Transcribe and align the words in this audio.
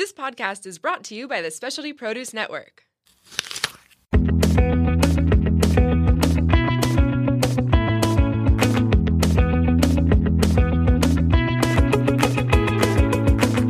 This 0.00 0.14
podcast 0.14 0.64
is 0.64 0.78
brought 0.78 1.04
to 1.04 1.14
you 1.14 1.28
by 1.28 1.42
the 1.42 1.50
Specialty 1.50 1.92
Produce 1.92 2.32
Network. 2.32 2.84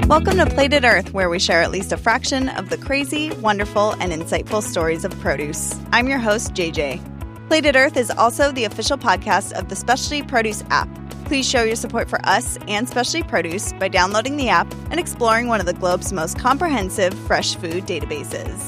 Welcome 0.06 0.37
to 0.37 0.46
Plated 0.54 0.85
Earth, 0.85 1.12
where 1.12 1.29
we 1.29 1.40
share 1.40 1.62
at 1.62 1.72
least 1.72 1.90
a 1.90 1.96
fraction 1.96 2.49
of 2.51 2.71
the 2.71 2.76
crazy, 2.76 3.33
wonderful, 3.33 3.97
and 3.99 4.12
insightful 4.12 4.62
stories 4.62 5.04
of 5.04 5.10
produce. 5.19 5.74
I'm 5.90 6.06
your 6.06 6.21
host, 6.21 6.54
JJ. 6.54 7.49
Plated 7.49 7.74
Earth 7.74 7.97
is 7.97 8.08
also 8.08 8.53
the 8.53 8.67
official 8.67 8.97
podcast 8.97 9.51
of 9.54 9.69
the 9.69 9.74
Specialty 9.74 10.22
Produce 10.22 10.62
app. 10.71 10.99
Please 11.31 11.49
show 11.49 11.62
your 11.62 11.76
support 11.76 12.10
for 12.10 12.19
us 12.26 12.58
and 12.67 12.88
Specialty 12.88 13.22
Produce 13.22 13.72
by 13.74 13.87
downloading 13.87 14.37
the 14.37 14.49
app 14.49 14.67
and 14.90 14.99
exploring 14.99 15.46
one 15.46 15.60
of 15.60 15.67
the 15.67 15.72
globe's 15.72 16.12
most 16.12 16.37
comprehensive 16.37 17.14
fresh 17.20 17.55
food 17.55 17.87
databases. 17.87 18.59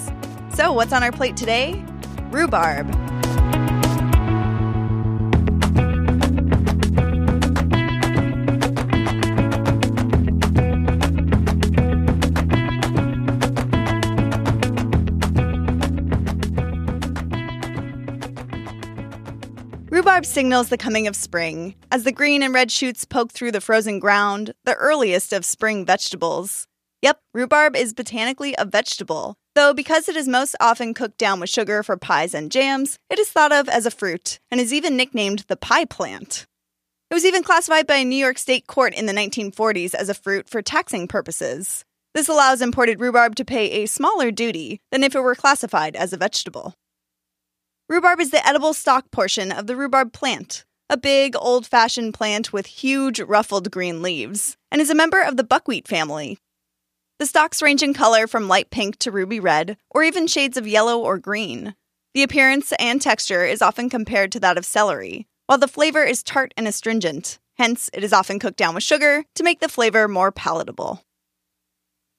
So, 0.54 0.72
what's 0.72 0.92
on 0.92 1.02
our 1.02 1.10
plate 1.10 1.36
today? 1.36 1.84
Rhubarb. 2.30 3.01
Rhubarb 19.92 20.24
signals 20.24 20.70
the 20.70 20.78
coming 20.78 21.06
of 21.06 21.14
spring, 21.14 21.74
as 21.90 22.04
the 22.04 22.12
green 22.12 22.42
and 22.42 22.54
red 22.54 22.70
shoots 22.70 23.04
poke 23.04 23.30
through 23.30 23.52
the 23.52 23.60
frozen 23.60 23.98
ground, 23.98 24.54
the 24.64 24.72
earliest 24.76 25.34
of 25.34 25.44
spring 25.44 25.84
vegetables. 25.84 26.66
Yep, 27.02 27.20
rhubarb 27.34 27.76
is 27.76 27.92
botanically 27.92 28.54
a 28.56 28.64
vegetable, 28.64 29.34
though 29.54 29.74
because 29.74 30.08
it 30.08 30.16
is 30.16 30.26
most 30.26 30.56
often 30.60 30.94
cooked 30.94 31.18
down 31.18 31.40
with 31.40 31.50
sugar 31.50 31.82
for 31.82 31.98
pies 31.98 32.32
and 32.32 32.50
jams, 32.50 32.98
it 33.10 33.18
is 33.18 33.28
thought 33.28 33.52
of 33.52 33.68
as 33.68 33.84
a 33.84 33.90
fruit 33.90 34.40
and 34.50 34.62
is 34.62 34.72
even 34.72 34.96
nicknamed 34.96 35.40
the 35.48 35.58
pie 35.58 35.84
plant. 35.84 36.46
It 37.10 37.14
was 37.14 37.26
even 37.26 37.42
classified 37.42 37.86
by 37.86 37.96
a 37.96 38.04
New 38.06 38.16
York 38.16 38.38
state 38.38 38.66
court 38.66 38.94
in 38.94 39.04
the 39.04 39.12
1940s 39.12 39.94
as 39.94 40.08
a 40.08 40.14
fruit 40.14 40.48
for 40.48 40.62
taxing 40.62 41.06
purposes. 41.06 41.84
This 42.14 42.30
allows 42.30 42.62
imported 42.62 42.98
rhubarb 42.98 43.36
to 43.36 43.44
pay 43.44 43.82
a 43.82 43.86
smaller 43.86 44.30
duty 44.30 44.80
than 44.90 45.04
if 45.04 45.14
it 45.14 45.20
were 45.20 45.34
classified 45.34 45.96
as 45.96 46.14
a 46.14 46.16
vegetable. 46.16 46.76
Rhubarb 47.88 48.20
is 48.20 48.30
the 48.30 48.46
edible 48.46 48.74
stalk 48.74 49.10
portion 49.10 49.52
of 49.52 49.66
the 49.66 49.76
rhubarb 49.76 50.12
plant, 50.12 50.64
a 50.88 50.96
big, 50.96 51.34
old 51.36 51.66
fashioned 51.66 52.14
plant 52.14 52.52
with 52.52 52.66
huge, 52.66 53.20
ruffled 53.20 53.70
green 53.70 54.02
leaves, 54.02 54.56
and 54.70 54.80
is 54.80 54.88
a 54.88 54.94
member 54.94 55.20
of 55.20 55.36
the 55.36 55.44
buckwheat 55.44 55.88
family. 55.88 56.38
The 57.18 57.26
stalks 57.26 57.60
range 57.60 57.82
in 57.82 57.92
color 57.92 58.26
from 58.26 58.48
light 58.48 58.70
pink 58.70 58.98
to 58.98 59.10
ruby 59.10 59.40
red, 59.40 59.76
or 59.90 60.02
even 60.04 60.26
shades 60.26 60.56
of 60.56 60.66
yellow 60.66 60.98
or 60.98 61.18
green. 61.18 61.74
The 62.14 62.22
appearance 62.22 62.72
and 62.78 63.00
texture 63.00 63.44
is 63.44 63.62
often 63.62 63.90
compared 63.90 64.32
to 64.32 64.40
that 64.40 64.56
of 64.56 64.64
celery, 64.64 65.26
while 65.46 65.58
the 65.58 65.68
flavor 65.68 66.04
is 66.04 66.22
tart 66.22 66.54
and 66.56 66.66
astringent, 66.66 67.38
hence, 67.58 67.90
it 67.92 68.04
is 68.04 68.12
often 68.12 68.38
cooked 68.38 68.58
down 68.58 68.74
with 68.74 68.84
sugar 68.84 69.24
to 69.34 69.42
make 69.42 69.60
the 69.60 69.68
flavor 69.68 70.08
more 70.08 70.32
palatable. 70.32 71.02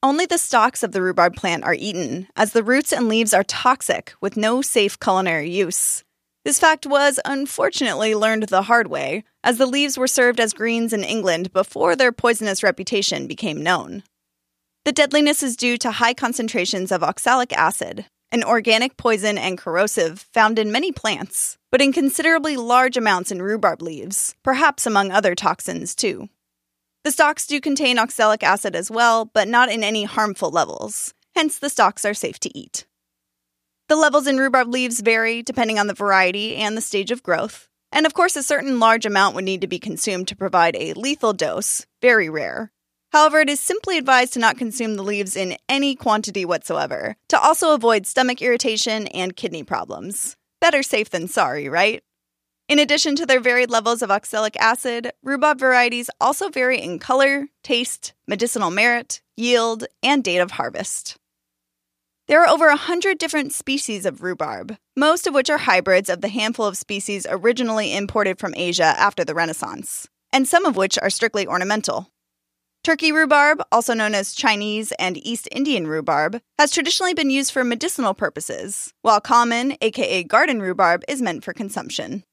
Only 0.04 0.26
the 0.26 0.38
stalks 0.38 0.84
of 0.84 0.92
the 0.92 1.02
rhubarb 1.02 1.38
plant 1.38 1.64
are 1.64 1.74
eaten, 1.74 2.28
as 2.36 2.52
the 2.52 2.62
roots 2.62 2.92
and 2.92 3.08
leaves 3.08 3.34
are 3.34 3.46
toxic 3.46 4.14
with 4.20 4.36
no 4.36 4.62
safe 4.62 5.00
culinary 5.00 5.50
use. 5.50 6.04
This 6.44 6.60
fact 6.60 6.86
was 6.86 7.22
unfortunately 7.24 8.14
learned 8.14 8.44
the 8.44 8.64
hard 8.64 8.88
way, 8.88 9.24
as 9.46 9.58
the 9.58 9.66
leaves 9.66 9.98
were 9.98 10.10
served 10.10 10.42
as 10.42 10.52
greens 10.52 10.92
in 10.92 11.06
England 11.06 11.54
before 11.54 11.96
their 11.96 12.12
poisonous 12.12 12.64
reputation 12.64 13.28
became 13.28 13.64
known. 13.64 14.04
The 14.84 14.92
deadliness 14.92 15.42
is 15.42 15.56
due 15.56 15.78
to 15.78 15.92
high 15.92 16.14
concentrations 16.14 16.92
of 16.92 17.02
oxalic 17.02 17.54
acid, 17.54 18.06
an 18.30 18.44
organic 18.44 18.98
poison 18.98 19.38
and 19.38 19.58
corrosive 19.58 20.28
found 20.34 20.60
in 20.60 20.70
many 20.70 20.92
plants, 20.92 21.58
but 21.72 21.82
in 21.82 21.94
considerably 21.94 22.58
large 22.58 22.98
amounts 22.98 23.32
in 23.32 23.42
rhubarb 23.42 23.82
leaves, 23.82 24.36
perhaps 24.44 24.86
among 24.86 25.12
other 25.12 25.34
toxins 25.34 25.96
too. 25.96 26.28
The 27.04 27.12
stalks 27.12 27.46
do 27.46 27.60
contain 27.60 28.00
oxalic 28.00 28.44
acid 28.44 28.76
as 28.76 28.90
well, 28.90 29.26
but 29.26 29.50
not 29.50 29.70
in 29.70 29.84
any 29.84 30.06
harmful 30.06 30.52
levels. 30.52 31.14
Hence, 31.36 31.60
the 31.60 31.70
stalks 31.70 32.06
are 32.06 32.14
safe 32.14 32.40
to 32.40 32.58
eat. 32.58 32.86
The 33.90 33.98
levels 33.98 34.26
in 34.26 34.38
rhubarb 34.38 34.70
leaves 34.70 35.02
vary 35.02 35.44
depending 35.44 35.78
on 35.78 35.88
the 35.88 35.94
variety 35.94 36.56
and 36.56 36.78
the 36.78 36.82
stage 36.82 37.12
of 37.12 37.22
growth. 37.22 37.68
And 37.92 38.06
of 38.06 38.14
course, 38.14 38.38
a 38.38 38.44
certain 38.44 38.80
large 38.80 39.06
amount 39.06 39.36
would 39.36 39.44
need 39.44 39.62
to 39.62 39.68
be 39.68 39.80
consumed 39.80 40.30
to 40.30 40.36
provide 40.36 40.78
a 40.78 40.94
lethal 40.94 41.34
dose, 41.34 41.86
very 42.02 42.30
rare. 42.30 42.72
However, 43.12 43.42
it 43.42 43.50
is 43.50 43.60
simply 43.60 43.98
advised 43.98 44.34
to 44.34 44.40
not 44.40 44.58
consume 44.58 44.96
the 44.96 45.04
leaves 45.04 45.36
in 45.36 45.58
any 45.68 45.96
quantity 45.96 46.46
whatsoever, 46.46 47.18
to 47.28 47.40
also 47.40 47.76
avoid 47.76 48.08
stomach 48.08 48.42
irritation 48.42 49.08
and 49.08 49.36
kidney 49.36 49.64
problems. 49.64 50.38
Better 50.62 50.82
safe 50.82 51.10
than 51.10 51.28
sorry, 51.28 51.68
right? 51.68 52.02
In 52.70 52.80
addition 52.80 53.16
to 53.18 53.26
their 53.26 53.42
varied 53.42 53.70
levels 53.70 54.02
of 54.02 54.10
oxalic 54.10 54.56
acid, 54.58 55.12
rhubarb 55.22 55.60
varieties 55.60 56.10
also 56.22 56.48
vary 56.48 56.82
in 56.82 56.98
color, 56.98 57.50
taste, 57.62 58.14
medicinal 58.26 58.72
merit, 58.72 59.22
yield, 59.36 59.84
and 60.02 60.24
date 60.24 60.38
of 60.40 60.52
harvest. 60.52 61.18
There 62.28 62.42
are 62.42 62.48
over 62.48 62.68
100 62.68 63.18
different 63.18 63.52
species 63.52 64.06
of 64.06 64.24
rhubarb, 64.24 64.78
most 64.96 65.28
of 65.28 65.34
which 65.34 65.50
are 65.50 65.58
hybrids 65.58 66.10
of 66.10 66.22
the 66.22 66.30
handful 66.30 66.66
of 66.66 66.78
species 66.78 67.28
originally 67.30 67.94
imported 67.94 68.40
from 68.40 68.54
Asia 68.56 68.96
after 68.98 69.26
the 69.26 69.36
Renaissance, 69.36 70.08
and 70.32 70.48
some 70.48 70.66
of 70.66 70.78
which 70.78 70.98
are 70.98 71.10
strictly 71.10 71.46
ornamental. 71.46 72.08
Turkey 72.82 73.12
rhubarb, 73.12 73.62
also 73.74 73.94
known 73.94 74.16
as 74.16 74.34
Chinese 74.34 74.94
and 74.94 75.18
East 75.18 75.50
Indian 75.52 75.86
rhubarb, 75.86 76.40
has 76.58 76.72
traditionally 76.72 77.14
been 77.14 77.30
used 77.30 77.52
for 77.52 77.66
medicinal 77.66 78.14
purposes, 78.14 78.94
while 79.02 79.20
common, 79.20 79.76
aka 79.82 80.24
garden 80.24 80.62
rhubarb, 80.62 81.04
is 81.10 81.22
meant 81.22 81.44
for 81.44 81.54
consumption. 81.54 82.24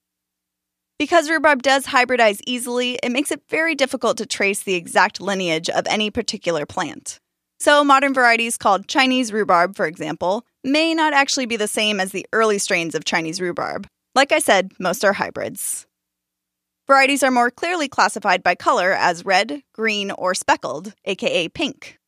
Because 1.00 1.30
rhubarb 1.30 1.62
does 1.62 1.86
hybridize 1.86 2.42
easily, 2.46 2.98
it 3.02 3.10
makes 3.10 3.30
it 3.30 3.40
very 3.48 3.74
difficult 3.74 4.18
to 4.18 4.26
trace 4.26 4.62
the 4.62 4.74
exact 4.74 5.18
lineage 5.18 5.70
of 5.70 5.86
any 5.86 6.10
particular 6.10 6.66
plant. 6.66 7.18
So, 7.58 7.82
modern 7.82 8.12
varieties 8.12 8.58
called 8.58 8.86
Chinese 8.86 9.32
rhubarb, 9.32 9.76
for 9.76 9.86
example, 9.86 10.44
may 10.62 10.92
not 10.92 11.14
actually 11.14 11.46
be 11.46 11.56
the 11.56 11.66
same 11.66 12.00
as 12.00 12.12
the 12.12 12.26
early 12.34 12.58
strains 12.58 12.94
of 12.94 13.06
Chinese 13.06 13.40
rhubarb. 13.40 13.86
Like 14.14 14.30
I 14.30 14.40
said, 14.40 14.72
most 14.78 15.02
are 15.02 15.14
hybrids. 15.14 15.86
Varieties 16.86 17.22
are 17.22 17.30
more 17.30 17.50
clearly 17.50 17.88
classified 17.88 18.42
by 18.42 18.54
color 18.54 18.92
as 18.92 19.24
red, 19.24 19.62
green, 19.72 20.10
or 20.10 20.34
speckled, 20.34 20.92
aka 21.06 21.48
pink. 21.48 21.98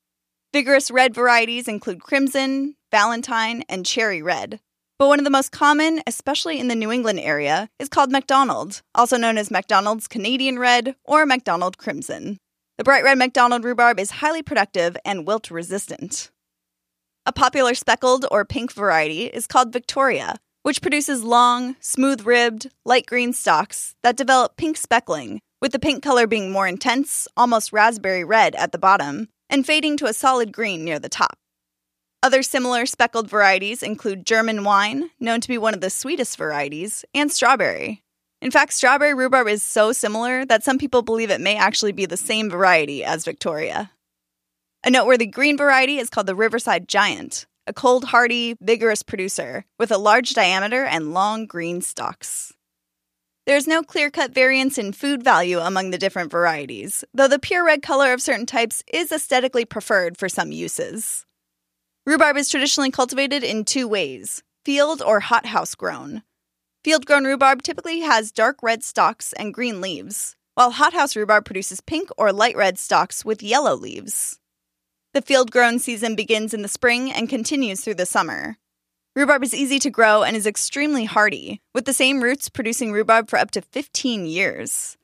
Vigorous 0.52 0.90
red 0.90 1.14
varieties 1.14 1.66
include 1.66 2.02
crimson, 2.02 2.76
valentine, 2.90 3.64
and 3.70 3.86
cherry 3.86 4.20
red, 4.20 4.60
but 5.02 5.08
one 5.08 5.18
of 5.18 5.24
the 5.24 5.30
most 5.30 5.50
common, 5.50 6.00
especially 6.06 6.60
in 6.60 6.68
the 6.68 6.76
New 6.76 6.92
England 6.92 7.18
area, 7.18 7.68
is 7.80 7.88
called 7.88 8.12
MacDonald, 8.12 8.82
also 8.94 9.16
known 9.16 9.36
as 9.36 9.50
McDonald's 9.50 10.06
Canadian 10.06 10.60
Red 10.60 10.94
or 11.02 11.26
MacDonald 11.26 11.76
Crimson. 11.76 12.38
The 12.78 12.84
bright 12.84 13.02
red 13.02 13.18
McDonald 13.18 13.64
rhubarb 13.64 13.98
is 13.98 14.12
highly 14.12 14.44
productive 14.44 14.96
and 15.04 15.26
wilt 15.26 15.50
resistant. 15.50 16.30
A 17.26 17.32
popular 17.32 17.74
speckled 17.74 18.26
or 18.30 18.44
pink 18.44 18.72
variety 18.72 19.24
is 19.24 19.48
called 19.48 19.72
Victoria, 19.72 20.36
which 20.62 20.80
produces 20.80 21.24
long, 21.24 21.74
smooth 21.80 22.24
ribbed, 22.24 22.70
light 22.84 23.06
green 23.06 23.32
stalks 23.32 23.96
that 24.04 24.16
develop 24.16 24.56
pink 24.56 24.76
speckling, 24.76 25.40
with 25.60 25.72
the 25.72 25.80
pink 25.80 26.04
color 26.04 26.28
being 26.28 26.52
more 26.52 26.68
intense, 26.68 27.26
almost 27.36 27.72
raspberry 27.72 28.22
red 28.22 28.54
at 28.54 28.70
the 28.70 28.78
bottom, 28.78 29.28
and 29.50 29.66
fading 29.66 29.96
to 29.96 30.06
a 30.06 30.12
solid 30.12 30.52
green 30.52 30.84
near 30.84 31.00
the 31.00 31.08
top. 31.08 31.36
Other 32.24 32.44
similar 32.44 32.86
speckled 32.86 33.28
varieties 33.28 33.82
include 33.82 34.24
German 34.24 34.62
wine, 34.62 35.10
known 35.18 35.40
to 35.40 35.48
be 35.48 35.58
one 35.58 35.74
of 35.74 35.80
the 35.80 35.90
sweetest 35.90 36.38
varieties, 36.38 37.04
and 37.12 37.32
strawberry. 37.32 38.04
In 38.40 38.52
fact, 38.52 38.72
strawberry 38.74 39.12
rhubarb 39.12 39.48
is 39.48 39.60
so 39.60 39.90
similar 39.90 40.44
that 40.44 40.62
some 40.62 40.78
people 40.78 41.02
believe 41.02 41.30
it 41.30 41.40
may 41.40 41.56
actually 41.56 41.90
be 41.90 42.06
the 42.06 42.16
same 42.16 42.48
variety 42.48 43.02
as 43.02 43.24
Victoria. 43.24 43.90
A 44.84 44.90
noteworthy 44.90 45.26
green 45.26 45.56
variety 45.56 45.98
is 45.98 46.10
called 46.10 46.28
the 46.28 46.36
Riverside 46.36 46.86
Giant, 46.88 47.46
a 47.66 47.72
cold, 47.72 48.04
hardy, 48.04 48.56
vigorous 48.60 49.02
producer 49.02 49.64
with 49.76 49.90
a 49.90 49.98
large 49.98 50.32
diameter 50.32 50.84
and 50.84 51.12
long 51.12 51.46
green 51.46 51.80
stalks. 51.80 52.52
There 53.46 53.56
is 53.56 53.66
no 53.66 53.82
clear 53.82 54.10
cut 54.10 54.32
variance 54.32 54.78
in 54.78 54.92
food 54.92 55.24
value 55.24 55.58
among 55.58 55.90
the 55.90 55.98
different 55.98 56.30
varieties, 56.30 57.04
though 57.12 57.26
the 57.26 57.40
pure 57.40 57.64
red 57.64 57.82
color 57.82 58.12
of 58.12 58.22
certain 58.22 58.46
types 58.46 58.84
is 58.92 59.10
aesthetically 59.10 59.64
preferred 59.64 60.16
for 60.16 60.28
some 60.28 60.52
uses. 60.52 61.26
Rhubarb 62.04 62.36
is 62.36 62.48
traditionally 62.48 62.90
cultivated 62.90 63.44
in 63.44 63.64
two 63.64 63.86
ways 63.86 64.42
field 64.64 65.00
or 65.02 65.20
hothouse 65.20 65.76
grown. 65.76 66.22
Field 66.82 67.06
grown 67.06 67.24
rhubarb 67.24 67.62
typically 67.62 68.00
has 68.00 68.32
dark 68.32 68.56
red 68.60 68.82
stalks 68.82 69.32
and 69.34 69.54
green 69.54 69.80
leaves, 69.80 70.34
while 70.54 70.72
hothouse 70.72 71.14
rhubarb 71.14 71.44
produces 71.44 71.80
pink 71.80 72.08
or 72.18 72.32
light 72.32 72.56
red 72.56 72.76
stalks 72.76 73.24
with 73.24 73.40
yellow 73.40 73.76
leaves. 73.76 74.40
The 75.14 75.22
field 75.22 75.52
grown 75.52 75.78
season 75.78 76.16
begins 76.16 76.52
in 76.52 76.62
the 76.62 76.68
spring 76.68 77.12
and 77.12 77.28
continues 77.28 77.82
through 77.82 77.94
the 77.94 78.06
summer. 78.06 78.56
Rhubarb 79.14 79.44
is 79.44 79.54
easy 79.54 79.78
to 79.78 79.90
grow 79.90 80.24
and 80.24 80.36
is 80.36 80.46
extremely 80.46 81.04
hardy, 81.04 81.60
with 81.72 81.84
the 81.84 81.92
same 81.92 82.20
roots 82.20 82.48
producing 82.48 82.90
rhubarb 82.90 83.30
for 83.30 83.38
up 83.38 83.52
to 83.52 83.62
15 83.62 84.26
years. 84.26 84.96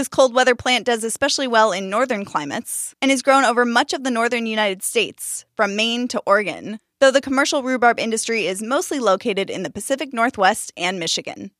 This 0.00 0.08
cold 0.08 0.32
weather 0.32 0.54
plant 0.54 0.86
does 0.86 1.04
especially 1.04 1.46
well 1.46 1.72
in 1.72 1.90
northern 1.90 2.24
climates 2.24 2.94
and 3.02 3.10
is 3.10 3.20
grown 3.20 3.44
over 3.44 3.66
much 3.66 3.92
of 3.92 4.02
the 4.02 4.10
northern 4.10 4.46
United 4.46 4.82
States, 4.82 5.44
from 5.54 5.76
Maine 5.76 6.08
to 6.08 6.22
Oregon, 6.24 6.78
though 7.00 7.10
the 7.10 7.20
commercial 7.20 7.62
rhubarb 7.62 8.00
industry 8.00 8.46
is 8.46 8.62
mostly 8.62 8.98
located 8.98 9.50
in 9.50 9.62
the 9.62 9.68
Pacific 9.68 10.14
Northwest 10.14 10.72
and 10.74 10.98
Michigan. 10.98 11.50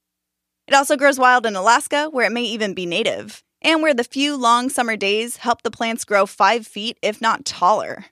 It 0.67 0.73
also 0.73 0.97
grows 0.97 1.19
wild 1.19 1.45
in 1.45 1.55
Alaska, 1.55 2.09
where 2.11 2.25
it 2.25 2.33
may 2.33 2.45
even 2.45 2.73
be 2.73 2.87
native, 2.87 3.43
and 3.61 3.83
where 3.83 3.93
the 3.93 4.05
few 4.05 4.39
long 4.39 4.71
summer 4.71 4.97
days 4.97 5.37
help 5.37 5.61
the 5.61 5.71
plants 5.71 6.07
grow 6.07 6.25
five 6.25 6.67
feet, 6.67 6.97
if 7.03 7.21
not 7.21 7.45
taller. 7.45 8.07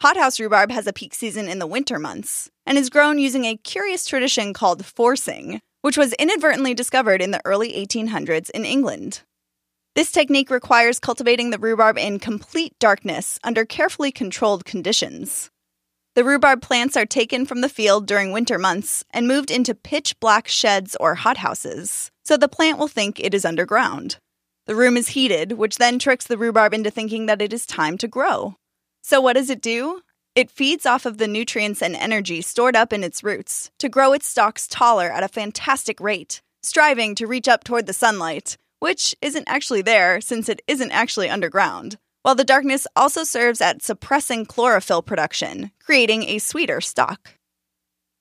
Hothouse 0.00 0.40
rhubarb 0.40 0.70
has 0.70 0.86
a 0.86 0.94
peak 0.94 1.12
season 1.12 1.46
in 1.46 1.58
the 1.58 1.66
winter 1.66 1.98
months 1.98 2.50
and 2.64 2.78
is 2.78 2.88
grown 2.88 3.18
using 3.18 3.44
a 3.44 3.58
curious 3.58 4.06
tradition 4.06 4.54
called 4.54 4.86
forcing, 4.86 5.60
which 5.82 5.96
was 5.96 6.12
inadvertently 6.14 6.74
discovered 6.74 7.22
in 7.22 7.30
the 7.30 7.40
early 7.44 7.72
1800s 7.72 8.50
in 8.50 8.64
England. 8.64 9.22
This 9.94 10.12
technique 10.12 10.50
requires 10.50 11.00
cultivating 11.00 11.50
the 11.50 11.58
rhubarb 11.58 11.98
in 11.98 12.18
complete 12.18 12.78
darkness 12.78 13.38
under 13.42 13.64
carefully 13.64 14.12
controlled 14.12 14.64
conditions. 14.64 15.50
The 16.14 16.24
rhubarb 16.24 16.62
plants 16.62 16.96
are 16.96 17.06
taken 17.06 17.46
from 17.46 17.60
the 17.60 17.68
field 17.68 18.06
during 18.06 18.32
winter 18.32 18.58
months 18.58 19.04
and 19.10 19.28
moved 19.28 19.50
into 19.50 19.74
pitch 19.74 20.18
black 20.20 20.48
sheds 20.48 20.96
or 20.98 21.14
hothouses, 21.16 22.10
so 22.24 22.36
the 22.36 22.48
plant 22.48 22.78
will 22.78 22.88
think 22.88 23.18
it 23.18 23.34
is 23.34 23.44
underground. 23.44 24.18
The 24.66 24.74
room 24.74 24.96
is 24.96 25.08
heated, 25.08 25.52
which 25.52 25.76
then 25.76 25.98
tricks 25.98 26.26
the 26.26 26.38
rhubarb 26.38 26.74
into 26.74 26.90
thinking 26.90 27.26
that 27.26 27.42
it 27.42 27.52
is 27.52 27.66
time 27.66 27.98
to 27.98 28.08
grow. 28.08 28.54
So, 29.02 29.20
what 29.20 29.32
does 29.32 29.50
it 29.50 29.60
do? 29.60 30.02
It 30.40 30.50
feeds 30.50 30.86
off 30.86 31.04
of 31.04 31.18
the 31.18 31.28
nutrients 31.28 31.82
and 31.82 31.94
energy 31.94 32.40
stored 32.40 32.74
up 32.74 32.94
in 32.94 33.04
its 33.04 33.22
roots 33.22 33.70
to 33.78 33.90
grow 33.90 34.14
its 34.14 34.26
stalks 34.26 34.66
taller 34.66 35.12
at 35.12 35.22
a 35.22 35.28
fantastic 35.28 36.00
rate, 36.00 36.40
striving 36.62 37.14
to 37.16 37.26
reach 37.26 37.46
up 37.46 37.62
toward 37.62 37.84
the 37.84 37.92
sunlight, 37.92 38.56
which 38.78 39.14
isn't 39.20 39.46
actually 39.46 39.82
there 39.82 40.18
since 40.22 40.48
it 40.48 40.62
isn't 40.66 40.92
actually 40.92 41.28
underground. 41.28 41.98
While 42.22 42.36
the 42.36 42.44
darkness 42.44 42.86
also 42.96 43.22
serves 43.22 43.60
at 43.60 43.82
suppressing 43.82 44.46
chlorophyll 44.46 45.02
production, 45.02 45.72
creating 45.78 46.22
a 46.22 46.38
sweeter 46.38 46.80
stalk. 46.80 47.34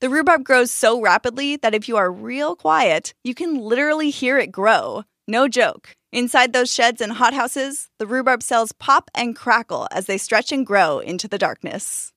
The 0.01 0.09
rhubarb 0.09 0.43
grows 0.43 0.71
so 0.71 0.99
rapidly 0.99 1.55
that 1.55 1.73
if 1.73 1.87
you 1.87 1.95
are 1.95 2.11
real 2.11 2.53
quiet, 2.53 3.13
you 3.23 3.33
can 3.33 3.61
literally 3.61 4.09
hear 4.09 4.37
it 4.37 4.51
grow. 4.51 5.05
No 5.25 5.47
joke. 5.47 5.95
Inside 6.11 6.53
those 6.53 6.73
sheds 6.73 7.01
and 7.01 7.13
hothouses, 7.13 7.89
the 7.99 8.07
rhubarb 8.07 8.41
cells 8.41 8.71
pop 8.71 9.11
and 9.13 9.35
crackle 9.35 9.87
as 9.91 10.07
they 10.07 10.17
stretch 10.17 10.51
and 10.51 10.65
grow 10.65 10.99
into 10.99 11.27
the 11.27 11.37
darkness. 11.37 12.13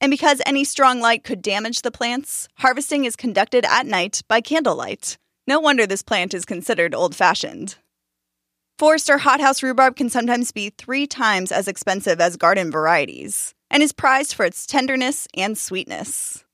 And 0.00 0.10
because 0.10 0.40
any 0.46 0.64
strong 0.64 1.00
light 1.00 1.22
could 1.22 1.42
damage 1.42 1.82
the 1.82 1.90
plants, 1.90 2.48
harvesting 2.58 3.04
is 3.04 3.14
conducted 3.14 3.66
at 3.66 3.86
night 3.86 4.22
by 4.28 4.40
candlelight. 4.40 5.18
No 5.46 5.60
wonder 5.60 5.86
this 5.86 6.02
plant 6.02 6.32
is 6.32 6.44
considered 6.44 6.94
old 6.94 7.14
fashioned. 7.14 7.76
Forced 8.78 9.10
or 9.10 9.18
hothouse 9.18 9.62
rhubarb 9.62 9.94
can 9.94 10.08
sometimes 10.08 10.50
be 10.50 10.70
three 10.70 11.06
times 11.06 11.52
as 11.52 11.68
expensive 11.68 12.20
as 12.20 12.36
garden 12.36 12.70
varieties 12.70 13.54
and 13.70 13.82
is 13.82 13.92
prized 13.92 14.34
for 14.34 14.44
its 14.44 14.66
tenderness 14.66 15.28
and 15.36 15.56
sweetness. 15.56 16.44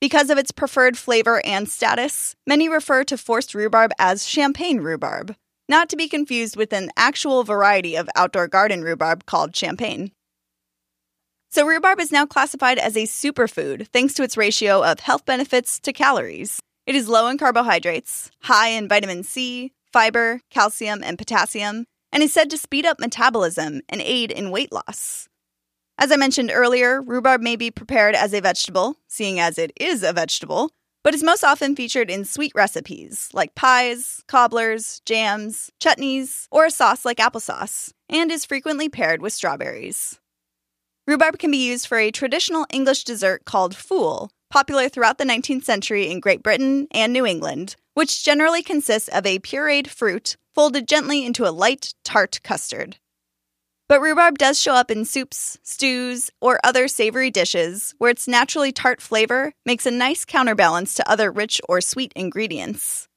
Because 0.00 0.30
of 0.30 0.38
its 0.38 0.52
preferred 0.52 0.96
flavor 0.96 1.44
and 1.44 1.68
status, 1.68 2.36
many 2.46 2.68
refer 2.68 3.02
to 3.04 3.18
forced 3.18 3.54
rhubarb 3.54 3.90
as 3.98 4.26
champagne 4.26 4.78
rhubarb, 4.78 5.34
not 5.68 5.88
to 5.90 5.96
be 5.96 6.08
confused 6.08 6.56
with 6.56 6.72
an 6.72 6.90
actual 6.96 7.44
variety 7.44 7.96
of 7.96 8.08
outdoor 8.16 8.48
garden 8.48 8.82
rhubarb 8.82 9.26
called 9.26 9.54
champagne. 9.54 10.12
So, 11.50 11.66
rhubarb 11.66 12.00
is 12.00 12.12
now 12.12 12.26
classified 12.26 12.78
as 12.78 12.96
a 12.96 13.04
superfood 13.04 13.88
thanks 13.88 14.14
to 14.14 14.22
its 14.22 14.36
ratio 14.36 14.82
of 14.84 15.00
health 15.00 15.24
benefits 15.24 15.78
to 15.80 15.92
calories. 15.92 16.60
It 16.86 16.94
is 16.94 17.08
low 17.08 17.26
in 17.28 17.38
carbohydrates, 17.38 18.30
high 18.42 18.68
in 18.68 18.88
vitamin 18.88 19.22
C, 19.22 19.72
fiber, 19.92 20.40
calcium, 20.50 21.02
and 21.02 21.18
potassium, 21.18 21.86
and 22.12 22.22
is 22.22 22.32
said 22.32 22.50
to 22.50 22.58
speed 22.58 22.86
up 22.86 22.98
metabolism 22.98 23.80
and 23.88 24.00
aid 24.00 24.30
in 24.30 24.50
weight 24.50 24.72
loss. 24.72 25.28
As 25.98 26.12
I 26.12 26.16
mentioned 26.16 26.50
earlier, 26.52 27.02
rhubarb 27.02 27.40
may 27.40 27.56
be 27.56 27.70
prepared 27.70 28.14
as 28.14 28.32
a 28.32 28.40
vegetable, 28.40 28.96
seeing 29.08 29.40
as 29.40 29.58
it 29.58 29.72
is 29.80 30.02
a 30.02 30.12
vegetable, 30.12 30.70
but 31.08 31.14
is 31.14 31.22
most 31.22 31.42
often 31.42 31.74
featured 31.74 32.10
in 32.10 32.22
sweet 32.22 32.52
recipes 32.54 33.30
like 33.32 33.54
pies, 33.54 34.22
cobblers, 34.28 35.00
jams, 35.06 35.70
chutneys, 35.80 36.46
or 36.50 36.66
a 36.66 36.70
sauce 36.70 37.02
like 37.02 37.16
applesauce, 37.16 37.94
and 38.10 38.30
is 38.30 38.44
frequently 38.44 38.90
paired 38.90 39.22
with 39.22 39.32
strawberries. 39.32 40.20
Rhubarb 41.06 41.38
can 41.38 41.50
be 41.50 41.66
used 41.66 41.86
for 41.86 41.96
a 41.96 42.10
traditional 42.10 42.66
English 42.70 43.04
dessert 43.04 43.46
called 43.46 43.74
fool, 43.74 44.28
popular 44.50 44.90
throughout 44.90 45.16
the 45.16 45.24
19th 45.24 45.64
century 45.64 46.10
in 46.10 46.20
Great 46.20 46.42
Britain 46.42 46.86
and 46.90 47.10
New 47.10 47.24
England, 47.24 47.74
which 47.94 48.22
generally 48.22 48.62
consists 48.62 49.08
of 49.08 49.24
a 49.24 49.38
pureed 49.38 49.86
fruit 49.86 50.36
folded 50.54 50.86
gently 50.86 51.24
into 51.24 51.48
a 51.48 51.56
light, 51.64 51.94
tart 52.04 52.38
custard. 52.44 52.98
But 53.88 54.02
rhubarb 54.02 54.36
does 54.36 54.60
show 54.60 54.74
up 54.74 54.90
in 54.90 55.06
soups, 55.06 55.58
stews, 55.62 56.30
or 56.42 56.60
other 56.62 56.88
savory 56.88 57.30
dishes 57.30 57.94
where 57.96 58.10
its 58.10 58.28
naturally 58.28 58.70
tart 58.70 59.00
flavor 59.00 59.54
makes 59.64 59.86
a 59.86 59.90
nice 59.90 60.26
counterbalance 60.26 60.92
to 60.94 61.10
other 61.10 61.32
rich 61.32 61.58
or 61.70 61.80
sweet 61.80 62.12
ingredients. 62.14 63.08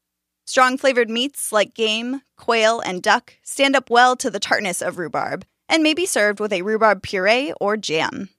Strong 0.45 0.77
flavored 0.77 1.09
meats 1.09 1.51
like 1.51 1.73
game, 1.73 2.21
quail, 2.38 2.79
and 2.79 3.03
duck 3.03 3.33
stand 3.44 3.75
up 3.75 3.89
well 3.89 4.15
to 4.15 4.29
the 4.29 4.39
tartness 4.39 4.81
of 4.81 4.97
rhubarb 4.97 5.45
and 5.68 5.83
may 5.83 5.94
be 5.94 6.06
served 6.06 6.39
with 6.39 6.53
a 6.53 6.62
rhubarb 6.62 7.03
puree 7.03 7.53
or 7.59 7.75
jam. 7.75 8.29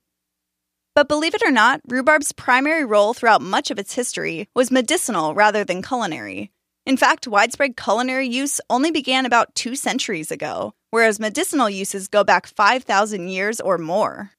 But 0.94 1.08
believe 1.08 1.34
it 1.34 1.42
or 1.42 1.50
not, 1.50 1.80
rhubarb's 1.86 2.32
primary 2.32 2.84
role 2.84 3.12
throughout 3.12 3.42
much 3.42 3.70
of 3.70 3.78
its 3.78 3.94
history 3.94 4.48
was 4.54 4.70
medicinal 4.70 5.34
rather 5.34 5.64
than 5.64 5.82
culinary. 5.82 6.50
In 6.84 6.96
fact, 6.96 7.28
widespread 7.28 7.76
culinary 7.76 8.26
use 8.26 8.60
only 8.68 8.90
began 8.90 9.24
about 9.24 9.54
two 9.54 9.76
centuries 9.76 10.32
ago, 10.32 10.74
whereas 10.90 11.20
medicinal 11.20 11.70
uses 11.70 12.08
go 12.08 12.24
back 12.24 12.46
5,000 12.46 13.28
years 13.28 13.60
or 13.60 13.78
more. 13.78 14.32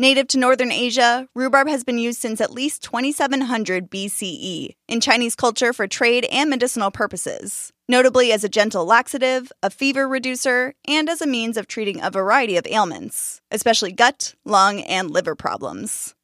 Native 0.00 0.28
to 0.28 0.38
northern 0.38 0.72
Asia, 0.72 1.28
rhubarb 1.34 1.68
has 1.68 1.84
been 1.84 1.98
used 1.98 2.20
since 2.20 2.40
at 2.40 2.52
least 2.52 2.84
2700 2.84 3.90
BCE 3.90 4.76
in 4.86 5.00
Chinese 5.00 5.34
culture 5.34 5.72
for 5.72 5.86
trade 5.86 6.24
and 6.26 6.48
medicinal 6.48 6.90
purposes, 6.90 7.72
notably 7.86 8.32
as 8.32 8.44
a 8.44 8.48
gentle 8.48 8.86
laxative, 8.86 9.52
a 9.62 9.68
fever 9.68 10.08
reducer, 10.08 10.72
and 10.86 11.10
as 11.10 11.20
a 11.20 11.26
means 11.26 11.56
of 11.56 11.66
treating 11.66 12.00
a 12.00 12.10
variety 12.10 12.56
of 12.56 12.66
ailments, 12.66 13.40
especially 13.50 13.92
gut, 13.92 14.34
lung, 14.44 14.80
and 14.82 15.10
liver 15.10 15.34
problems. 15.34 16.14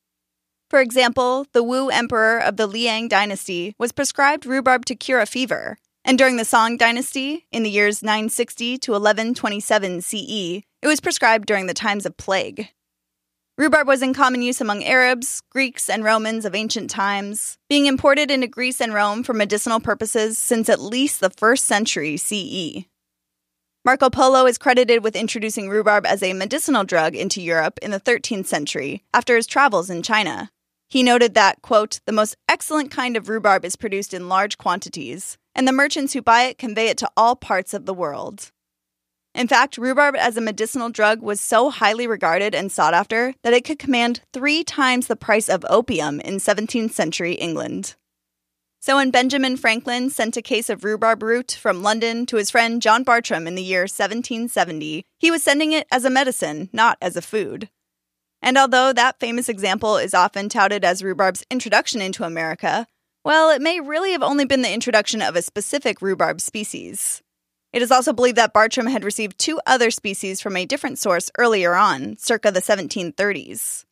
For 0.74 0.80
example, 0.80 1.46
the 1.52 1.62
Wu 1.62 1.88
emperor 1.88 2.36
of 2.36 2.56
the 2.56 2.66
Liang 2.66 3.06
dynasty 3.06 3.76
was 3.78 3.92
prescribed 3.92 4.44
rhubarb 4.44 4.84
to 4.86 4.96
cure 4.96 5.20
a 5.20 5.24
fever, 5.24 5.78
and 6.04 6.18
during 6.18 6.36
the 6.36 6.44
Song 6.44 6.76
dynasty, 6.76 7.46
in 7.52 7.62
the 7.62 7.70
years 7.70 8.02
960 8.02 8.78
to 8.78 8.90
1127 8.90 10.00
CE, 10.00 10.64
it 10.82 10.86
was 10.88 11.00
prescribed 11.00 11.46
during 11.46 11.68
the 11.68 11.74
times 11.74 12.04
of 12.04 12.16
plague. 12.16 12.70
Rhubarb 13.56 13.86
was 13.86 14.02
in 14.02 14.14
common 14.14 14.42
use 14.42 14.60
among 14.60 14.82
Arabs, 14.82 15.42
Greeks, 15.48 15.88
and 15.88 16.02
Romans 16.02 16.44
of 16.44 16.56
ancient 16.56 16.90
times, 16.90 17.56
being 17.68 17.86
imported 17.86 18.32
into 18.32 18.48
Greece 18.48 18.80
and 18.80 18.92
Rome 18.92 19.22
for 19.22 19.32
medicinal 19.32 19.78
purposes 19.78 20.38
since 20.38 20.68
at 20.68 20.80
least 20.80 21.20
the 21.20 21.30
1st 21.30 21.60
century 21.60 22.16
CE. 22.16 22.86
Marco 23.84 24.10
Polo 24.10 24.44
is 24.46 24.58
credited 24.58 25.04
with 25.04 25.14
introducing 25.14 25.68
rhubarb 25.68 26.04
as 26.04 26.20
a 26.20 26.32
medicinal 26.32 26.82
drug 26.82 27.14
into 27.14 27.40
Europe 27.40 27.78
in 27.80 27.92
the 27.92 28.00
13th 28.00 28.46
century 28.46 29.04
after 29.14 29.36
his 29.36 29.46
travels 29.46 29.88
in 29.88 30.02
China. 30.02 30.50
He 30.88 31.02
noted 31.02 31.34
that, 31.34 31.62
quote, 31.62 32.00
the 32.06 32.12
most 32.12 32.36
excellent 32.48 32.90
kind 32.90 33.16
of 33.16 33.28
rhubarb 33.28 33.64
is 33.64 33.76
produced 33.76 34.14
in 34.14 34.28
large 34.28 34.58
quantities, 34.58 35.38
and 35.54 35.66
the 35.66 35.72
merchants 35.72 36.12
who 36.12 36.22
buy 36.22 36.42
it 36.42 36.58
convey 36.58 36.88
it 36.88 36.98
to 36.98 37.10
all 37.16 37.36
parts 37.36 37.74
of 37.74 37.86
the 37.86 37.94
world. 37.94 38.52
In 39.34 39.48
fact, 39.48 39.78
rhubarb 39.78 40.14
as 40.16 40.36
a 40.36 40.40
medicinal 40.40 40.90
drug 40.90 41.20
was 41.20 41.40
so 41.40 41.68
highly 41.68 42.06
regarded 42.06 42.54
and 42.54 42.70
sought 42.70 42.94
after 42.94 43.34
that 43.42 43.52
it 43.52 43.64
could 43.64 43.80
command 43.80 44.20
three 44.32 44.62
times 44.62 45.08
the 45.08 45.16
price 45.16 45.48
of 45.48 45.66
opium 45.68 46.20
in 46.20 46.36
17th 46.36 46.92
century 46.92 47.32
England. 47.32 47.96
So, 48.80 48.96
when 48.96 49.10
Benjamin 49.10 49.56
Franklin 49.56 50.10
sent 50.10 50.36
a 50.36 50.42
case 50.42 50.68
of 50.68 50.84
rhubarb 50.84 51.22
root 51.22 51.58
from 51.58 51.82
London 51.82 52.26
to 52.26 52.36
his 52.36 52.50
friend 52.50 52.82
John 52.82 53.02
Bartram 53.02 53.46
in 53.46 53.54
the 53.54 53.62
year 53.62 53.84
1770, 53.84 55.04
he 55.18 55.30
was 55.30 55.42
sending 55.42 55.72
it 55.72 55.86
as 55.90 56.04
a 56.04 56.10
medicine, 56.10 56.68
not 56.72 56.98
as 57.00 57.16
a 57.16 57.22
food. 57.22 57.70
And 58.44 58.58
although 58.58 58.92
that 58.92 59.18
famous 59.18 59.48
example 59.48 59.96
is 59.96 60.12
often 60.12 60.50
touted 60.50 60.84
as 60.84 61.02
rhubarb's 61.02 61.42
introduction 61.50 62.02
into 62.02 62.24
America, 62.24 62.86
well, 63.24 63.48
it 63.48 63.62
may 63.62 63.80
really 63.80 64.12
have 64.12 64.22
only 64.22 64.44
been 64.44 64.60
the 64.60 64.70
introduction 64.70 65.22
of 65.22 65.34
a 65.34 65.40
specific 65.40 66.02
rhubarb 66.02 66.42
species. 66.42 67.22
It 67.72 67.80
is 67.80 67.90
also 67.90 68.12
believed 68.12 68.36
that 68.36 68.52
Bartram 68.52 68.86
had 68.86 69.02
received 69.02 69.38
two 69.38 69.62
other 69.64 69.90
species 69.90 70.42
from 70.42 70.58
a 70.58 70.66
different 70.66 70.98
source 70.98 71.30
earlier 71.38 71.74
on, 71.74 72.18
circa 72.18 72.50
the 72.50 72.60
1730s. 72.60 73.86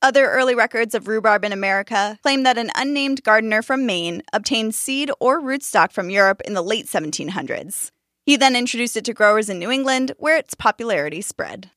Other 0.00 0.30
early 0.30 0.54
records 0.54 0.94
of 0.94 1.08
rhubarb 1.08 1.44
in 1.44 1.52
America 1.52 2.20
claim 2.22 2.44
that 2.44 2.58
an 2.58 2.70
unnamed 2.76 3.24
gardener 3.24 3.62
from 3.62 3.84
Maine 3.84 4.22
obtained 4.32 4.76
seed 4.76 5.10
or 5.18 5.40
rootstock 5.40 5.90
from 5.90 6.08
Europe 6.08 6.40
in 6.44 6.54
the 6.54 6.62
late 6.62 6.86
1700s. 6.86 7.90
He 8.24 8.36
then 8.36 8.54
introduced 8.54 8.96
it 8.96 9.04
to 9.06 9.12
growers 9.12 9.50
in 9.50 9.58
New 9.58 9.72
England, 9.72 10.12
where 10.18 10.36
its 10.36 10.54
popularity 10.54 11.20
spread. 11.20 11.72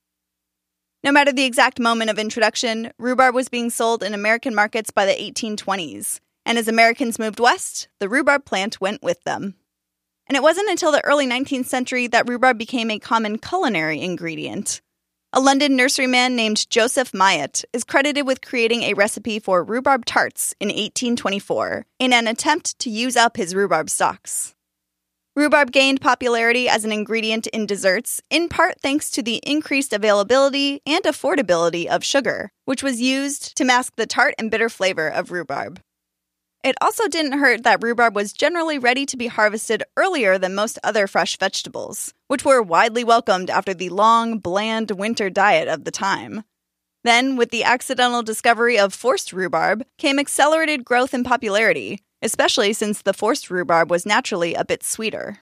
No 1.06 1.12
matter 1.12 1.32
the 1.32 1.46
exact 1.46 1.80
moment 1.80 2.10
of 2.10 2.18
introduction, 2.18 2.92
rhubarb 2.98 3.36
was 3.36 3.48
being 3.48 3.70
sold 3.70 4.02
in 4.02 4.16
American 4.16 4.56
markets 4.56 4.90
by 4.90 5.06
the 5.06 5.12
1820s, 5.12 6.20
and 6.48 6.58
as 6.58 6.68
Americans 6.68 7.20
moved 7.20 7.40
west, 7.40 7.90
the 8.00 8.10
rhubarb 8.10 8.44
plant 8.44 8.82
went 8.82 9.04
with 9.04 9.24
them. 9.24 9.54
and 10.26 10.36
it 10.36 10.42
wasn't 10.42 10.68
until 10.68 10.92
the 10.92 11.06
early 11.06 11.28
19th 11.28 11.68
century 11.68 12.08
that 12.08 12.28
rhubarb 12.28 12.58
became 12.58 12.90
a 12.90 12.98
common 12.98 13.38
culinary 13.38 14.02
ingredient. 14.02 14.82
A 15.32 15.40
London 15.40 15.78
nurseryman 15.78 16.32
named 16.32 16.68
Joseph 16.72 17.14
Myatt 17.14 17.64
is 17.72 17.84
credited 17.84 18.26
with 18.26 18.42
creating 18.42 18.82
a 18.82 18.96
recipe 18.96 19.38
for 19.38 19.64
rhubarb 19.64 20.06
tarts 20.06 20.56
in 20.60 20.70
1824 20.70 21.86
in 22.00 22.14
an 22.14 22.26
attempt 22.26 22.80
to 22.80 22.90
use 22.90 23.16
up 23.16 23.38
his 23.38 23.54
rhubarb 23.54 23.92
stocks. 23.92 24.55
Rhubarb 25.38 25.74
gained 25.74 26.00
popularity 26.00 26.70
as 26.70 26.86
an 26.86 26.94
ingredient 26.94 27.46
in 27.48 27.66
desserts, 27.66 28.22
in 28.30 28.48
part 28.48 28.80
thanks 28.80 29.12
to 29.12 29.22
the 29.22 29.42
increased 29.46 29.92
availability 29.92 30.82
and 30.86 31.04
affordability 31.04 31.88
of 31.88 32.06
sugar, 32.06 32.54
which 32.64 32.82
was 32.82 33.02
used 33.02 33.58
to 33.58 33.66
mask 33.66 33.98
the 33.98 34.06
tart 34.06 34.34
and 34.40 34.50
bitter 34.50 34.70
flavor 34.70 35.10
of 35.10 35.32
rhubarb. 35.32 35.82
It 36.64 36.76
also 36.80 37.10
didn't 37.10 37.40
hurt 37.40 37.64
that 37.64 37.84
rhubarb 37.84 38.16
was 38.16 38.32
generally 38.32 38.80
ready 38.80 39.06
to 39.08 39.18
be 39.18 39.28
harvested 39.28 39.84
earlier 39.98 40.38
than 40.38 40.56
most 40.56 40.80
other 40.86 41.06
fresh 41.06 41.38
vegetables, 41.38 42.14
which 42.30 42.46
were 42.46 42.62
widely 42.62 43.04
welcomed 43.04 43.50
after 43.50 43.74
the 43.74 43.90
long, 43.90 44.40
bland 44.40 44.92
winter 44.92 45.30
diet 45.30 45.68
of 45.68 45.84
the 45.84 45.92
time. 45.92 46.46
Then, 47.04 47.36
with 47.36 47.52
the 47.52 47.66
accidental 47.66 48.24
discovery 48.24 48.80
of 48.80 48.94
forced 48.94 49.34
rhubarb, 49.34 49.86
came 49.98 50.18
accelerated 50.18 50.86
growth 50.86 51.14
in 51.14 51.26
popularity, 51.26 52.00
especially 52.26 52.74
since 52.74 53.04
the 53.04 53.14
forced 53.14 53.50
rhubarb 53.52 53.92
was 53.92 54.06
naturally 54.06 54.56
a 54.56 54.66
bit 54.66 54.84
sweeter. 54.84 55.38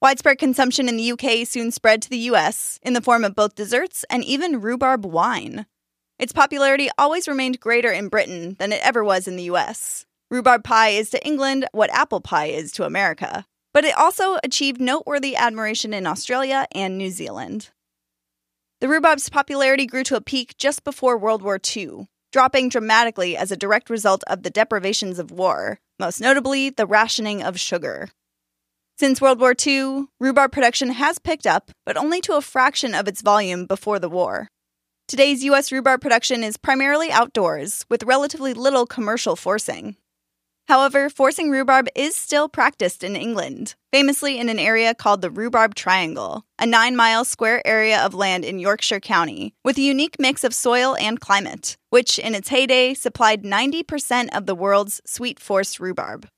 Widespread 0.00 0.38
consumption 0.38 0.88
in 0.88 0.96
the 0.96 1.12
UK 1.12 1.46
soon 1.46 1.72
spread 1.72 2.02
to 2.02 2.10
the 2.10 2.28
US 2.30 2.78
in 2.82 2.92
the 2.92 3.00
form 3.00 3.24
of 3.24 3.34
both 3.34 3.56
desserts 3.56 4.04
and 4.08 4.22
even 4.22 4.60
rhubarb 4.60 5.04
wine. 5.04 5.66
Its 6.18 6.32
popularity 6.32 6.88
always 6.98 7.26
remained 7.26 7.58
greater 7.58 7.90
in 7.90 8.08
Britain 8.08 8.54
than 8.58 8.70
it 8.70 8.80
ever 8.84 9.02
was 9.02 9.26
in 9.26 9.36
the 9.36 9.50
US. 9.54 10.04
Rhubarb 10.30 10.62
pie 10.62 10.90
is 10.90 11.10
to 11.10 11.26
England 11.26 11.66
what 11.72 11.92
apple 11.92 12.20
pie 12.20 12.46
is 12.46 12.70
to 12.72 12.84
America, 12.84 13.46
but 13.72 13.84
it 13.84 13.96
also 13.96 14.38
achieved 14.44 14.80
noteworthy 14.80 15.34
admiration 15.34 15.94
in 15.94 16.06
Australia 16.06 16.66
and 16.72 16.98
New 16.98 17.10
Zealand. 17.10 17.70
The 18.80 18.88
rhubarb's 18.88 19.30
popularity 19.30 19.86
grew 19.86 20.04
to 20.04 20.16
a 20.16 20.20
peak 20.20 20.56
just 20.58 20.84
before 20.84 21.16
World 21.16 21.42
War 21.42 21.58
II, 21.76 22.08
dropping 22.32 22.68
dramatically 22.68 23.36
as 23.36 23.50
a 23.50 23.56
direct 23.56 23.90
result 23.90 24.22
of 24.26 24.42
the 24.42 24.50
deprivations 24.50 25.18
of 25.18 25.30
war, 25.30 25.78
most 25.98 26.20
notably 26.20 26.70
the 26.70 26.86
rationing 26.86 27.42
of 27.42 27.58
sugar. 27.58 28.10
Since 28.98 29.20
World 29.20 29.40
War 29.40 29.54
II, 29.66 30.06
rhubarb 30.18 30.50
production 30.50 30.90
has 30.90 31.18
picked 31.18 31.46
up, 31.46 31.70
but 31.86 31.96
only 31.96 32.20
to 32.22 32.36
a 32.36 32.40
fraction 32.40 32.94
of 32.94 33.06
its 33.06 33.22
volume 33.22 33.64
before 33.64 33.98
the 33.98 34.08
war. 34.08 34.48
Today's 35.06 35.44
U.S. 35.44 35.70
rhubarb 35.72 36.00
production 36.00 36.42
is 36.42 36.56
primarily 36.56 37.10
outdoors, 37.10 37.86
with 37.88 38.02
relatively 38.02 38.52
little 38.54 38.86
commercial 38.86 39.36
forcing. 39.36 39.96
However, 40.68 41.08
forcing 41.08 41.50
rhubarb 41.50 41.88
is 41.94 42.14
still 42.14 42.46
practiced 42.46 43.02
in 43.02 43.16
England, 43.16 43.74
famously 43.90 44.38
in 44.38 44.50
an 44.50 44.58
area 44.58 44.94
called 44.94 45.22
the 45.22 45.30
Rhubarb 45.30 45.74
Triangle, 45.74 46.44
a 46.58 46.66
nine 46.66 46.94
mile 46.94 47.24
square 47.24 47.66
area 47.66 47.98
of 48.04 48.12
land 48.12 48.44
in 48.44 48.58
Yorkshire 48.58 49.00
County, 49.00 49.54
with 49.64 49.78
a 49.78 49.82
unique 49.82 50.16
mix 50.18 50.44
of 50.44 50.52
soil 50.52 50.94
and 51.00 51.20
climate, 51.20 51.78
which 51.88 52.18
in 52.18 52.34
its 52.34 52.50
heyday 52.50 52.92
supplied 52.92 53.44
90% 53.44 54.28
of 54.36 54.44
the 54.44 54.54
world's 54.54 55.00
sweet 55.06 55.40
forced 55.40 55.80
rhubarb. 55.80 56.28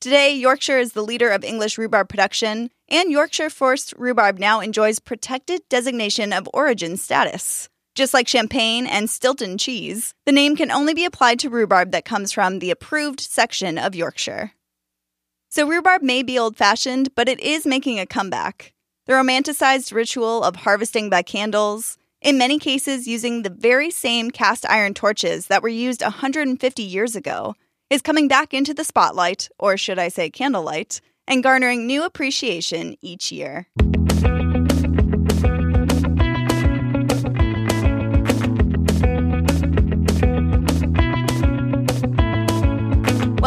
Today, 0.00 0.32
Yorkshire 0.32 0.78
is 0.78 0.94
the 0.94 1.02
leader 1.02 1.28
of 1.28 1.44
English 1.44 1.76
rhubarb 1.76 2.08
production, 2.08 2.70
and 2.88 3.10
Yorkshire 3.10 3.50
forced 3.50 3.92
rhubarb 3.98 4.38
now 4.38 4.60
enjoys 4.60 4.98
protected 4.98 5.60
designation 5.68 6.32
of 6.32 6.48
origin 6.54 6.96
status. 6.96 7.68
Just 7.98 8.14
like 8.14 8.28
champagne 8.28 8.86
and 8.86 9.10
Stilton 9.10 9.58
cheese, 9.58 10.14
the 10.24 10.30
name 10.30 10.54
can 10.54 10.70
only 10.70 10.94
be 10.94 11.04
applied 11.04 11.40
to 11.40 11.50
rhubarb 11.50 11.90
that 11.90 12.04
comes 12.04 12.30
from 12.30 12.60
the 12.60 12.70
approved 12.70 13.18
section 13.18 13.76
of 13.76 13.96
Yorkshire. 13.96 14.52
So, 15.48 15.66
rhubarb 15.66 16.00
may 16.02 16.22
be 16.22 16.38
old 16.38 16.56
fashioned, 16.56 17.12
but 17.16 17.28
it 17.28 17.40
is 17.40 17.66
making 17.66 17.98
a 17.98 18.06
comeback. 18.06 18.72
The 19.06 19.14
romanticized 19.14 19.92
ritual 19.92 20.44
of 20.44 20.54
harvesting 20.54 21.10
by 21.10 21.22
candles, 21.22 21.98
in 22.22 22.38
many 22.38 22.60
cases 22.60 23.08
using 23.08 23.42
the 23.42 23.50
very 23.50 23.90
same 23.90 24.30
cast 24.30 24.64
iron 24.70 24.94
torches 24.94 25.48
that 25.48 25.64
were 25.64 25.68
used 25.68 26.00
150 26.00 26.82
years 26.84 27.16
ago, 27.16 27.56
is 27.90 28.00
coming 28.00 28.28
back 28.28 28.54
into 28.54 28.72
the 28.72 28.84
spotlight, 28.84 29.48
or 29.58 29.76
should 29.76 29.98
I 29.98 30.06
say 30.06 30.30
candlelight, 30.30 31.00
and 31.26 31.42
garnering 31.42 31.84
new 31.84 32.04
appreciation 32.04 32.96
each 33.02 33.32
year. 33.32 33.66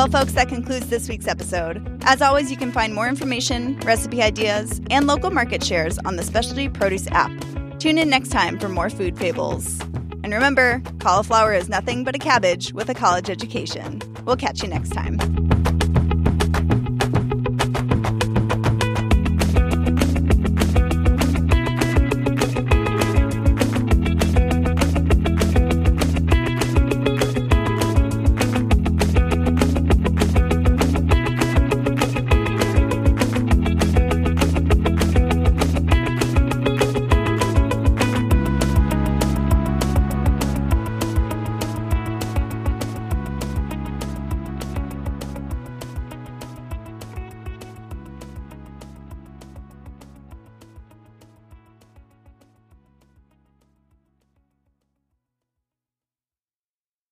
Well, 0.02 0.10
folks, 0.10 0.32
that 0.34 0.50
concludes 0.50 0.90
this 0.90 1.08
week's 1.08 1.28
episode. 1.28 2.00
As 2.06 2.24
always, 2.24 2.50
you 2.50 2.58
can 2.58 2.72
find 2.72 2.96
more 2.96 3.08
information, 3.08 3.80
recipe 3.82 4.24
ideas, 4.24 4.82
and 4.90 5.06
local 5.06 5.30
market 5.30 5.64
shares 5.64 6.00
on 6.00 6.16
the 6.16 6.24
Specialty 6.24 6.70
Produce 6.70 7.06
app. 7.12 7.32
Tune 7.78 8.00
in 8.00 8.10
next 8.10 8.30
time 8.30 8.58
for 8.58 8.68
more 8.68 8.90
food 8.90 9.16
fables. 9.16 9.80
And 10.24 10.34
remember, 10.34 10.82
cauliflower 10.98 11.54
is 11.54 11.70
nothing 11.70 12.04
but 12.04 12.16
a 12.16 12.18
cabbage 12.18 12.74
with 12.74 12.90
a 12.90 12.96
college 12.96 13.30
education. 13.30 14.02
We'll 14.26 14.38
catch 14.38 14.64
you 14.64 14.70
next 14.70 14.90
time. 14.90 15.20